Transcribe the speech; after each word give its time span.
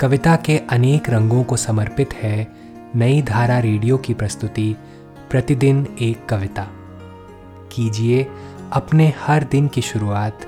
कविता 0.00 0.36
के 0.36 0.58
अनेक 0.58 1.10
रंगों 1.10 1.44
को 1.44 1.56
समर्पित 1.56 2.14
है 2.14 2.52
नई 2.94 3.22
धारा 3.22 3.58
रेडियो 3.58 3.98
की 3.98 4.14
प्रस्तुति, 4.14 4.76
प्रतिदिन 5.30 5.96
एक 6.00 6.26
कविता। 6.26 6.68
कीजिए 7.72 8.26
अपने 8.72 9.14
हर 9.16 9.44
दिन 9.44 9.68
की 9.68 9.82
शुरुआत 9.82 10.40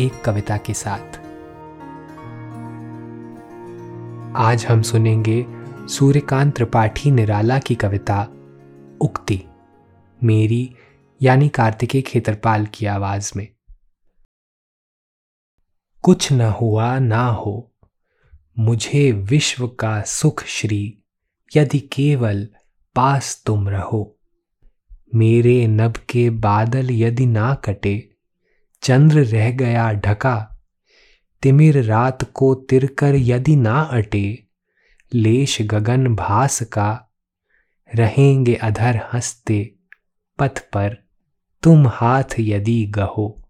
एक 0.00 0.24
कविता 0.24 0.56
के 0.56 0.74
साथ। 0.74 1.20
आज 4.36 4.66
हम 4.66 4.82
सुनेंगे 4.82 5.46
सूर्यकांत 5.88 6.56
त्रिपाठी 6.56 7.10
निराला 7.10 7.58
की 7.58 7.74
कविता, 7.74 8.28
उक्ति, 9.00 9.44
मेरी 10.24 10.74
यानी 11.22 11.48
कार्तिकेय 11.48 12.02
खेतरपाल 12.02 12.66
की 12.66 12.86
आवाज़ 12.86 13.32
में। 13.36 13.48
कुछ 16.02 16.32
न 16.32 16.40
हुआ 16.40 16.98
ना 16.98 17.26
हो 17.26 17.68
मुझे 18.58 19.12
विश्व 19.12 19.68
का 19.68 20.02
सुख 20.02 20.44
श्री, 20.44 20.98
यदि 21.56 21.78
केवल 21.78 22.48
पास 22.94 23.42
तुम 23.46 23.68
रहो। 23.68 24.18
मेरे 25.14 25.66
नभ 25.66 25.96
के 25.96 26.30
बादल 26.30 26.90
यदि 26.90 27.26
ना 27.26 27.54
कटे, 27.54 28.10
चंद्र 28.82 29.24
रह 29.24 29.50
गया 29.50 29.92
ढका। 29.92 30.58
तिमिर 31.42 31.82
रात 31.82 32.32
को 32.32 32.54
तिरकर 32.54 33.14
यदि 33.14 33.56
ना 33.56 33.80
अटे, 33.80 34.44
लेश 35.14 35.62
गगन 35.62 36.14
भास 36.14 36.62
का। 36.62 37.08
रहेंगे 37.94 38.54
अधर 38.54 39.00
हँसते 39.12 39.74
पथ 40.38 40.58
पर, 40.58 40.96
तुम 41.62 41.86
हाथ 41.86 42.40
यदि 42.40 42.86
गहो। 42.86 43.42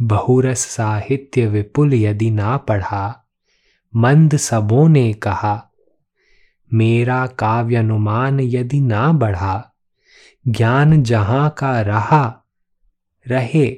बहुरस 0.00 0.58
साहित्य 0.58 1.46
विपुल 1.46 1.94
यदि 1.94 2.30
ना 2.30 2.56
पढ़ा 2.56 3.20
मंद 3.96 4.36
सबों 4.36 4.88
ने 4.88 5.12
कहा, 5.12 5.70
मेरा 6.72 7.26
काव्य 7.26 7.76
अनुमान 7.76 8.40
यदि 8.40 8.80
ना 8.80 9.12
बढ़ा, 9.12 9.72
ज्ञान 10.48 11.02
जहाँ 11.02 11.50
का 11.50 11.80
रहा, 11.80 12.44
रहे, 13.28 13.76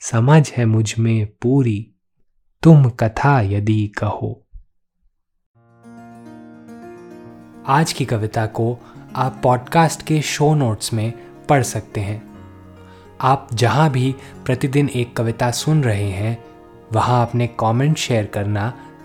समझ 0.00 0.52
है 0.52 0.66
मुझमें 0.66 1.26
पूरी, 1.26 1.90
तुम 2.62 2.90
कथा 2.90 3.40
यदि 3.40 3.88
कहो। 3.88 4.46
आज 7.66 7.92
की 7.92 8.04
कविता 8.04 8.46
को 8.46 8.78
आप 9.16 9.40
पॉडकास्ट 9.42 10.02
के 10.02 10.22
शो 10.22 10.54
नोट्स 10.54 10.92
में 10.92 11.12
पढ़ 11.46 11.62
सकते 11.62 12.00
हैं। 12.00 12.36
आप 13.20 13.48
जहाँ 13.54 13.90
भी 13.90 14.14
प्रतिदिन 14.44 14.88
एक 14.88 15.16
कविता 15.16 15.50
सुन 15.50 15.84
रहे 15.84 16.10
हैं, 16.10 16.44
वहाँ 16.92 17.26
अपने 17.26 17.46
कमेंट 17.46 17.96
शेयर 17.96 18.26
करना 18.26 18.82